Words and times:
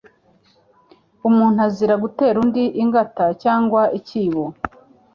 Umuntu 1.27 1.59
azira 1.67 1.95
gutera 2.03 2.35
undi 2.43 2.63
ingata 2.83 3.25
cyangwa 3.43 3.81
ikibo, 3.99 4.43